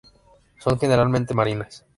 Son 0.59 0.79
generalmente 0.79 1.35
marinas. 1.35 1.85